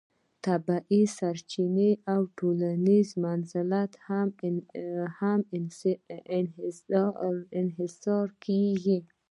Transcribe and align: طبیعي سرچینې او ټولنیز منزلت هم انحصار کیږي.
طبیعي 0.45 1.01
سرچینې 1.17 1.91
او 2.13 2.21
ټولنیز 2.37 3.07
منزلت 3.25 3.91
هم 5.23 5.37
انحصار 7.69 8.27
کیږي. 8.45 8.99